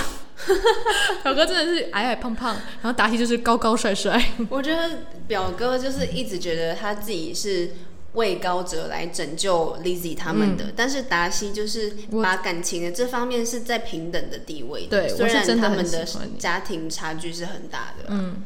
[1.22, 4.22] 表哥真的是矮矮胖胖，然后达西就是高高帅帅。
[4.50, 7.70] 我觉得表哥就是一直觉得他自己是
[8.14, 14.86] 位高者来拯救 Lizzy 他们的，但是达西就是把感情的这方面是在平等的地位。
[14.86, 16.06] 对，虽然他们的
[16.38, 18.06] 家庭差距是很大的。
[18.08, 18.42] 嗯。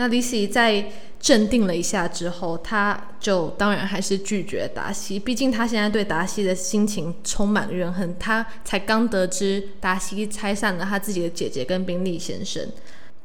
[0.00, 0.82] 那丽西在
[1.20, 5.18] 镇定了一下之后，他就当然还是拒绝达西。
[5.18, 8.16] 毕竟他现在对达西的心情充满怨恨。
[8.18, 12.66] 他才刚得知达西拆散了他自己的姐姐跟宾利先生。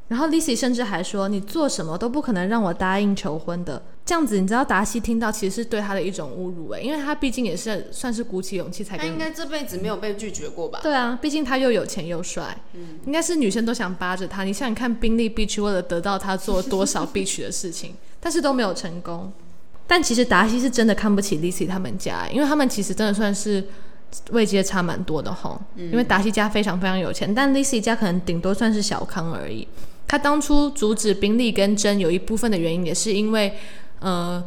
[0.07, 8.95] 然后 Lizzy 甚至还说：“你做什么都不可能让我答应求婚的。”这样子，你知道达西听到其实是对他的一种侮辱哎，因为他毕竟也是算是鼓起勇气才。
[8.95, 10.79] 他应该这辈子没有被拒绝过吧？
[10.83, 14.43] 对啊，毕竟他又有钱又帅，嗯，应该是女生都想扒着他。
[14.43, 19.33] 你想想看，宾利 Beach 为了得到他做多少 Beach 的事情，但是都没有成功。
[19.87, 23.63] 但其实达西是真的看不起 Lizzy 他们家，因为他们其实真的算是
[24.31, 25.59] 位阶差蛮多的哈。
[25.75, 29.67] 因为达西家非常非常有钱，但 Lizzy 家可能顶多算是小康而已。
[30.07, 33.53] 他当初阻止宾利跟珍有一部分的原因，也是因为，
[33.99, 34.43] 呃，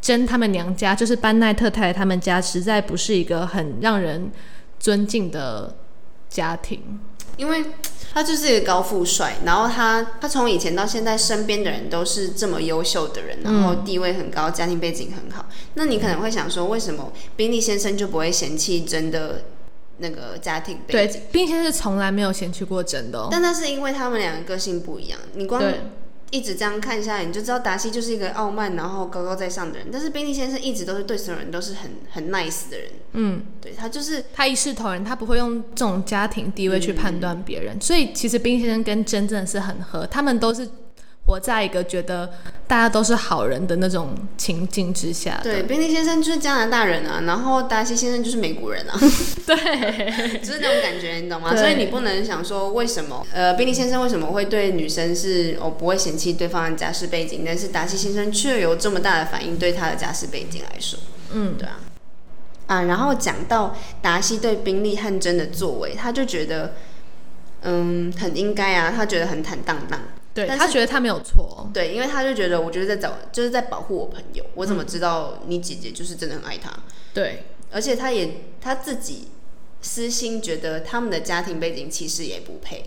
[0.00, 4.30] 珍他们娘家就是班奈特太太他们家，实在不是一个很让人
[4.80, 5.76] 尊敬的
[6.28, 7.00] 家庭。
[7.36, 7.64] 因为
[8.12, 15.46] 他就是一个高富帅，然后他他从以前到现在身边的人都是这么优秀的人，然后地位很高，家庭背景很好。
[15.74, 19.42] 那你可能会想说，为什么宾利先生就不会嫌弃真的？
[19.98, 23.28] 那个家庭背景，并且是从来没有嫌弃过真的。
[23.30, 25.18] 但那是因为他们两个个性不一样。
[25.32, 25.62] 你光
[26.36, 29.88] 一直这样看下来，你就知道达西就是一个傲慢然后高高在上的人。
[29.90, 32.90] 但是宾利先生一直都是对所有人都是很很 nice 的人。
[33.12, 37.80] 嗯，对他就是他一视同仁，他不会用这种家庭地位去判断别人。
[37.80, 40.68] 所以其实宾利先生跟真正的是很合，他们都是。
[41.26, 42.30] 活在一个觉得
[42.68, 45.40] 大家都是好人的那种情境之下。
[45.42, 48.96] 对，宾利先生就是加拿大人啊，然后达西先生就是美国人啊。
[49.44, 49.56] 对，
[50.38, 51.54] 就是那种感觉，你懂吗？
[51.56, 60.98] 所以你不能想说为什么，呃，宾利先生为什么会对女生是哦不会嫌弃对方的家世背景，但是达西先生却有这么大的反应对他的家世背景来说。
[61.32, 61.80] 嗯，对啊。
[62.68, 66.74] 啊，然后讲到达西对宾利和真的作为，他就觉得
[67.62, 70.00] 嗯很应该啊，他觉得很坦荡荡。
[70.44, 74.44] 对他觉得他没有错，对，因为他就觉得，我觉得在找，就是在保护我朋友。
[74.54, 76.70] 我怎么知道你姐姐就是真的很爱他？
[77.14, 79.28] 对，而且他也他自己
[79.80, 82.84] 私心觉得他们的家庭背景其实也不配，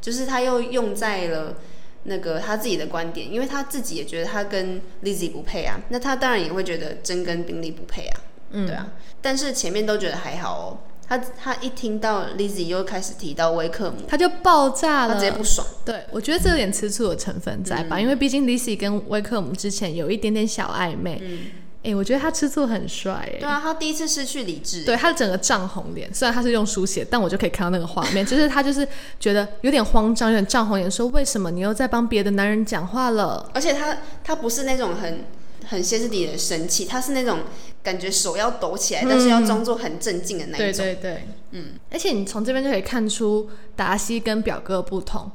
[0.00, 1.56] 就是他又用在了
[2.04, 8.20] 那个他自己的观点，因为他自己也觉得他跟 Lizzy 不配啊，那他当然也会觉得真跟宾利不配啊，
[8.52, 8.92] 嗯，对啊。
[9.20, 15.66] 但是前面都觉得还好哦，他他一听到 Lizzy 又开始提到威克姆，他就爆炸了，他直接不爽。
[15.84, 21.18] 对，我觉得这有点吃醋的成分在吧，因为毕竟 Lizzy 跟威克姆之前有一点点小暧昧。
[21.22, 21.38] 嗯，
[21.82, 23.38] 哎，我觉得他吃醋很帅，哎。
[23.40, 24.84] 对啊，他第一次失去理智。
[24.84, 28.86] 对他整个涨红脸，虽然他是用书写，但我就可以看到那个画面，就是他就是
[29.18, 33.50] 觉得有点慌张，有点涨红脸，说为什么你又在帮别的男人讲话了？
[33.54, 35.24] 而且他他不是那种很。
[35.68, 37.40] 很歇斯底里的生气，他是那种
[37.82, 40.84] 感觉手要抖起来，但是要装作很镇静的那一种。
[40.84, 41.74] 对对对，嗯。
[41.90, 45.30] 而且你从这边就可以看出达西跟表哥不同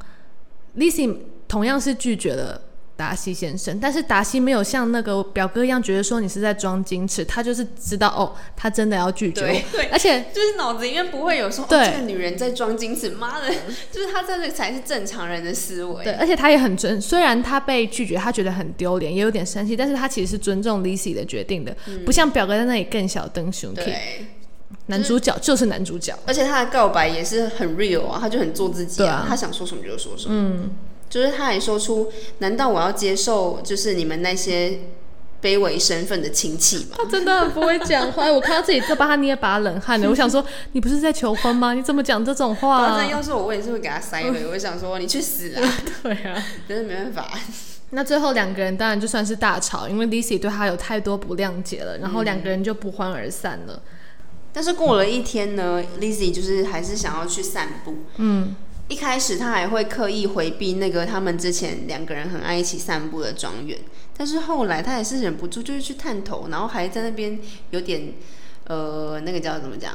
[0.77, 1.15] ，Lizzy
[1.47, 2.61] 同样是拒绝了。
[2.95, 13.49] 达西先生，但是达西没有像那个表哥一样觉得说你是在装矜持，他就是知道哦，他真的要拒绝我，对，而且就是脑子里面不会有说，对，这个女人在装矜持，妈的，
[13.91, 16.03] 就是他这个才是正常人的思维。
[16.03, 21.75] 对，而且他也很尊，虽然他被拒绝，他觉得很丢脸，也有点生气，但是他其实是尊重 Lizzy 的决定的，
[22.05, 23.73] 不像表哥在那里更小灯熊。
[23.73, 24.27] 对，
[24.85, 30.35] 男主角就是男主角，而且他的告白也是很 real 啊，他就很做自己啊，他想说什么就说什么。
[30.35, 30.69] 嗯。
[31.13, 34.79] 就是他还说出，难道我要接受就是你们那些
[35.39, 36.97] 卑微身份的亲戚吗？
[36.97, 40.09] 他真的很不会讲话，我看到自己在帮他捏把冷汗了。
[40.09, 41.75] 我想说，你不是在求婚吗？
[41.75, 43.05] 你怎么讲这种话？
[43.05, 44.49] 要是我，我也是会给他塞的。
[44.49, 45.73] 我想说，你去死啊！
[46.01, 47.29] 对啊，真是没办法。
[47.91, 53.79] 那最后两个人当然就算是大吵，因为 Lizzy 对他有太多不谅解了，然后两个人就不欢而散了。
[54.51, 57.97] 但是过了一天呢，Lizzy 就是还是想要去散步。
[58.17, 58.55] 嗯。
[58.93, 63.75] 一开始他还会刻意回避那个他们之前两个人很爱一起散步的庄园，
[64.15, 67.39] 但是后来他也是忍不住就是去探头，然后还在那边
[67.71, 68.13] 有点
[68.65, 69.93] 呃那个叫怎么讲，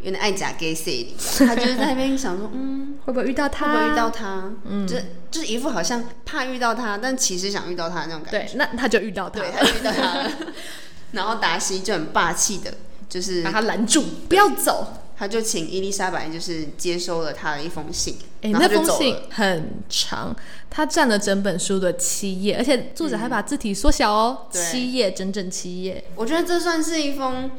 [0.00, 3.72] 有点爱假 gay say，他就是在那边想说，嗯，会不会遇到他？
[3.72, 4.52] 会不会遇到他？
[4.66, 4.96] 嗯，就
[5.30, 8.38] 就是一副好像怕遇到他，但其实想遇到他那种感觉。
[8.38, 10.30] 对， 那他就遇到他，对，他遇到他了。
[11.12, 12.74] 然后达西就很霸气的，
[13.08, 14.86] 就是把他拦住，不要走。
[15.18, 18.16] 他就请伊丽莎白，就是接收了他的一封信。
[18.42, 20.34] 哎，那封信很长，
[20.70, 26.04] 他占了整本书的七页，而且作者还把字体缩小哦，七页，整整七页。
[26.14, 27.50] 我觉得这算是一封，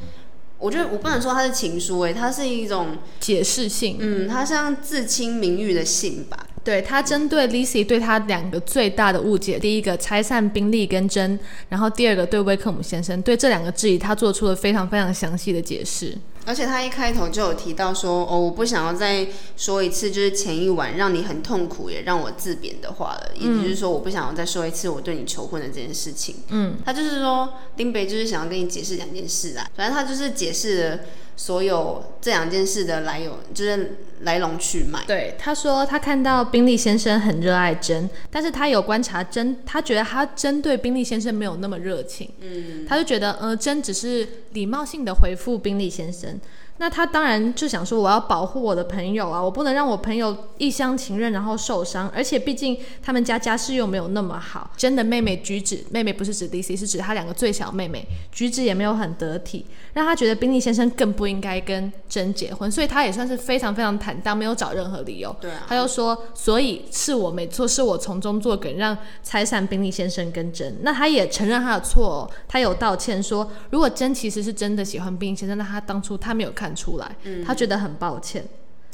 [0.58, 3.98] 我觉得我不能说它是情书，哎，它是一种解释信。
[4.00, 6.48] 嗯，它像自清名誉的信吧。
[6.64, 11.40] 对他针对 Lizzy 对他两个最大的误解，第一个拆散宾利跟珍，
[11.70, 16.18] 然后第二个对威克姆先生对这两个质疑，他做出了非常非常详细的解释。
[16.46, 23.32] 而且他一开头就有提到说，哦，我不想要再说一次，就是前一晚让你很痛苦，也让我自贬的话了。
[23.36, 26.38] 也就是说，我不想要再说一次我对你求婚的这件事情。
[26.48, 29.68] 嗯，他就是说，丁北就是想要跟你解释两件事啊。
[29.76, 31.00] 反正他就是解释了
[31.40, 35.06] 所有这两件事的来由，就是来龙去脉。
[35.08, 42.30] 对，他说他看到宾利先生很热爱珍，但是他有观察珍，他觉得他针对宾利先生没有那么热情。
[42.42, 46.38] 嗯，他就觉得，呃，珍只是礼貌性的回复宾利先生。
[46.80, 54.72] 那他当然就想说，我要保护我的朋友啊，我不能让我朋友一厢情愿然后受伤，而且毕竟他们家家世又没有那么好。
[54.78, 65.36] 真的妹妹举止，妹妹不是指 D.C，是指他两个最小妹妹，举止也没有很得体，让他觉得宾利先生更不应该跟真结婚，所以他也算是非常非常坦荡，没有找任何理由。
[65.42, 70.78] 对啊，他又说，所以是我没错，是我从中作梗，让拆散宾利先生跟真。
[70.82, 76.69] 那他也承认他的错，他有道歉说，如果真其实是真的喜欢宾利先生，那他当初他没有看。
[76.76, 77.16] 出来，
[77.46, 78.46] 他觉得很抱歉，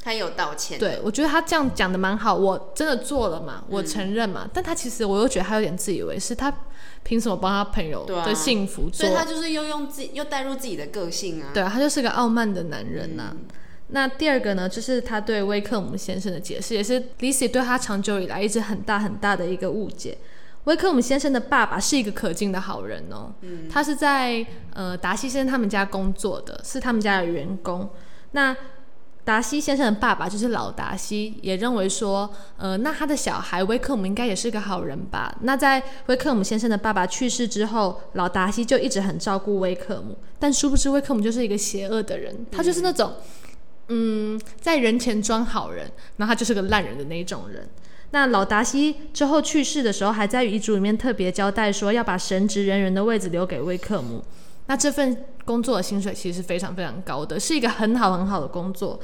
[0.04, 0.78] 他有道歉。
[0.80, 4.50] 对我觉得他这样讲的蛮好，我真的做了嘛，我承认嘛。
[4.54, 6.54] 但他其实我又觉得他有点自以为是，他
[7.04, 8.90] 凭什么帮他朋友的幸福？
[8.92, 11.52] 所以他就是又用自己又带入自己的个性啊。
[11.54, 13.36] 对啊，他就是个傲慢的男人呐。
[13.90, 20.18] 那第二个呢，就是他对威克姆先生的解释，也是 Lizzy 对他长久以来一直很大很大的一个误解。
[20.66, 23.34] 威克姆先生的爸爸是一个可敬的好人哦，
[23.72, 27.90] 他是在呃达西先生他们家工作的，是他们家的员工。
[28.32, 28.56] 那
[29.24, 35.36] 达西先生的爸爸就是老达西，也认为说，呃，那他的小孩威克姆应该也是个好人吧？
[35.42, 43.14] 那在威克姆先生的爸爸去世之后，老达西就一直很照顾威克姆，但殊不知威克姆就是一个邪恶的人，他就是那种，
[43.88, 47.68] 嗯，在人前装好人，然后他就是个烂人的那种人。
[48.16, 54.24] 那老达西之后去世的时候，还在遗嘱里面特别交代说，要把神职人员的位置留给威克姆。
[54.68, 58.98] 那这份工作的薪水其实是非常非常高的，是一个很好很好的工作。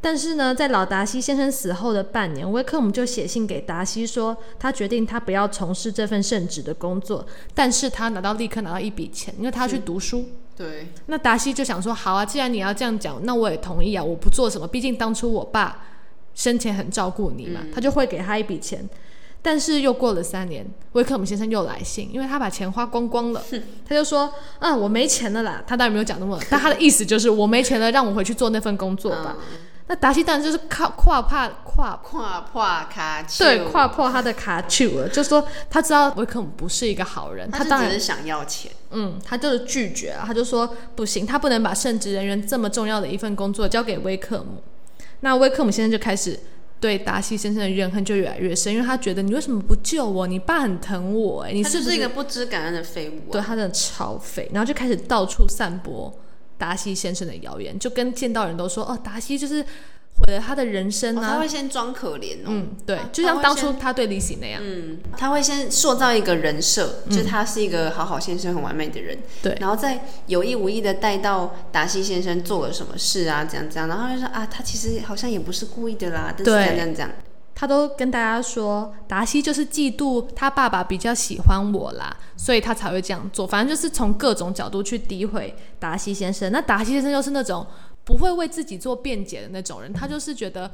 [0.00, 10.24] 但是呢，在老达西先生死后的半年，威克姆就写信给达西说，他决定他不要从事这份圣职的工作，但是他拿到立刻拿到一笔钱，因为他要去读书。
[10.56, 10.88] 对。
[11.04, 15.84] 那达西就想说，好啊，既然你要这样讲，那我也同意啊，我不做什么，毕竟当初我爸。
[16.34, 18.88] 生前很照顾你嘛，他就会给他一笔钱。
[19.44, 23.42] 但是又过了三年，威克姆先生又来信，因为他把钱花光光了，
[23.84, 29.36] 他就说：“嗯，我没钱了啦。”他当然没有讲那么， 但他的意思就是我没钱了，让我回去做那份工作吧。
[29.88, 38.70] 那达西当然就是靠跨怕跨跨破卡丘，对跨破他的卡丘了，就说他知道威克姆不是一个好人，他当然只是想要钱。
[38.92, 44.62] 嗯，他就是拒绝啊，他就说不行，他不能把圣职人员这么重要的一份工作交给威克姆。
[45.22, 46.38] 那威克姆先生就开始
[46.78, 50.26] 对达西先生的怨恨就越来越深，因为他觉得你为什么不救我？
[50.26, 53.32] 你爸很疼我、哎，你他是不就是一个不知感恩的废物、啊。
[53.32, 56.12] 对他真的超废，然后就开始到处散播
[56.58, 59.64] 达西先生的谣言，就跟见到人都说哦，达西就是
[60.18, 61.20] 毁了他的人生啊。
[61.20, 62.46] 哦他会先装可怜哦。
[62.46, 64.60] 嗯，对，就像当初他对李喜那样。
[64.64, 77.10] 嗯，他会先塑造一个人设，就是他是一个好好先生、很完美的人，嗯对然后再有意无意的带到达西先生做了什么事啊，怎样怎样，然后就说啊，他其实好像也不是故意的啦，但是对这样这样这样，
[77.54, 83.46] 他都跟大家说，达西就是嫉妒他爸爸比较喜欢我啦，所以他才会这样做。
[83.46, 86.50] 反正就是从各种角度去诋毁达西先生。
[86.50, 87.66] 那达西先生又是那种
[88.04, 90.70] 不会为自己做辩解的那种人，他就是觉得，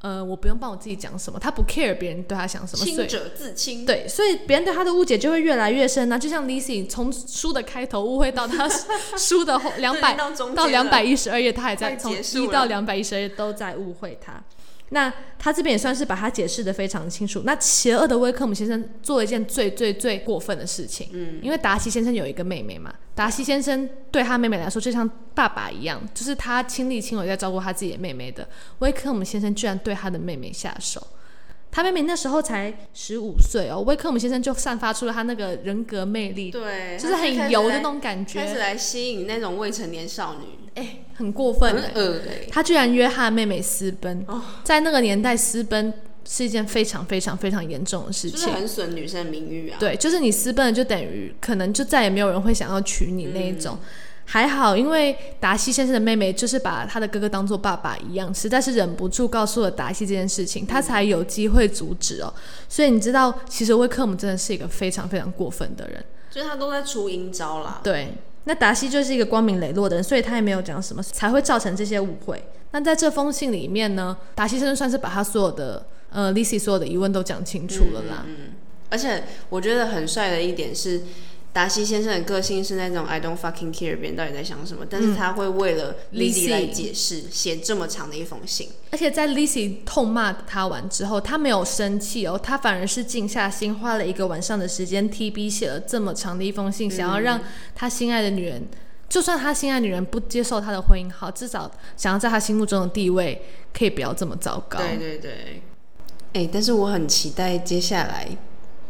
[0.00, 3.84] 呃，我不用帮我自己讲什么，他不 care 别人对他想什么，清者自清。
[3.84, 8.68] 对，所以别人对他的误解就会越来越深呢、就像 Lizzy 从书的开头误会到他
[9.16, 10.16] 书的后两百
[10.54, 14.42] 到两百一十二页，他还在从一到两百一十二页都在误会他。
[14.90, 17.42] 那他这边也算是把他解释的非常清楚。
[17.44, 28.46] 那邪恶的威克姆先生做了一件最最最过分的事情，嗯，因为达西先生有一个妹妹嘛，达西先生对他妹妹来说就像爸爸一样，就是他亲力亲为在照顾他自己的妹妹的。
[28.78, 31.04] 威克姆先生居然对他的妹妹下手。
[31.76, 41.92] 他妹妹那时候才十五岁哦，威克姆先生就散发出了他那个人格魅力，对，就是很油的那种感觉，开始来吸引那种未成年少女，哎、很过分很哎。
[41.94, 45.92] 恶欸他居然约他的妹妹私奔，哦在那个年代私奔
[46.24, 48.40] 是一件非常非常非常严重的事情。
[48.40, 49.76] 就是很损女生的名誉啊。
[49.78, 53.78] 对，就是你私奔了，就等于可能就再也没有人会想要娶你那一种。
[53.82, 53.88] 嗯
[54.28, 62.34] 还好，因为达西先生的妹妹就是把他的哥哥当做爸爸一样，实在是忍不住告诉了达西这件事情，他才有机会阻止哦。
[62.68, 66.04] 所以你知道，其实威克姆真的是一个非常非常过分的人。
[66.28, 67.80] 就是他都在出阴招啦。
[67.84, 68.14] 对，
[68.44, 72.44] 那达西就是一个光明磊落的人，所以他也没有讲什么，才会造成这些误会。
[72.72, 78.24] 那在这封信里面呢，达西先生算是把他所有的呃 Lizzy 所有的疑问都讲清楚了啦。
[78.26, 78.52] 嗯
[78.88, 81.02] 而且我觉得很帅的一点是，
[81.56, 88.68] 达西先生的个性是那种 I don't fucking care 别人到底在想什么，但是他会为了 Lizzy 解释，写这么长的一封信。
[88.90, 97.40] 而且在 Lizzy 痛骂他完之后，他没有生气哦，他反而是静下心，花了一个晚上的时间，T B 写了这么长的一封信，想要让
[97.74, 98.68] 他心爱的女人，
[99.08, 103.40] 就算他心爱女人不接受他的婚姻，好，至少想要在他心目中的地位
[103.72, 104.78] 可以不要这么糟糕。
[104.78, 105.62] 对对对。
[106.34, 108.28] 哎、但是我很期待接下来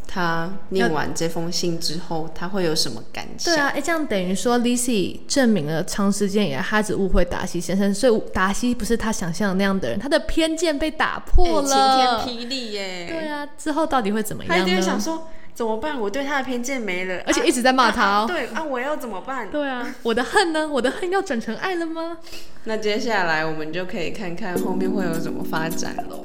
[0.07, 3.54] 他念完这封信之后，他会有什么感想？
[3.54, 12.18] 对啊，哎，这样等于说 Lizzy 证明了长时间以来他只误会达西先生，所以达西不是他想象的那样的人，他的偏见被打破了。
[12.18, 13.07] 哎晴天霹雳耶！
[13.09, 15.00] 对啊，之后到底会怎么样他一定会想呢？
[15.00, 15.98] 说怎么办？
[15.98, 19.50] 我对他的偏见没了，而且一直在骂他哦啊啊对啊，我要怎么办？
[19.50, 20.68] 对啊，我的恨呢？
[20.68, 22.18] 我的恨要转成爱了吗？
[22.64, 26.24] 那接下来我们就可以看看后面会有什么发展喽。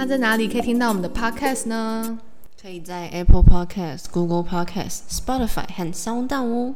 [0.00, 2.18] 那在哪里可以听到我们的 podcast 呢？
[2.58, 6.74] 可以在 Apple Podcast、Google Podcast、Spotify 和 Sound 哦。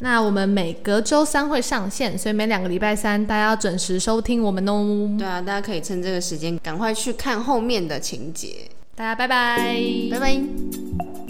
[0.00, 5.14] 那我们每隔周三会上线，所以每两个礼拜三大家要准时收听我们哦。
[5.16, 8.68] 对啊，大家可以趁这个时间赶快去看后面的情节。
[8.96, 9.76] 大家拜拜，
[10.10, 11.25] 拜拜。